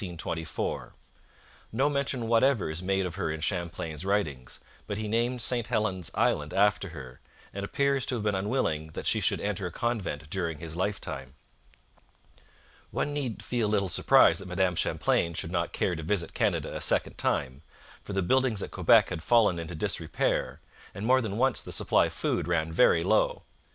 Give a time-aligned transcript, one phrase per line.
[1.71, 6.09] No mention whatever is made of her in Champlain's writings, but he named St Helen's
[6.15, 7.19] Island after her,
[7.53, 11.35] and appears to have been unwilling that she should enter a convent during his lifetime.
[12.89, 16.81] One need feel little surprise that Madame Champlain should not care to visit Canada a
[16.81, 17.61] second time,
[18.03, 20.59] for the buildings at Quebec had fallen into disrepair,
[20.95, 23.43] and more than once the supply of food ran very low.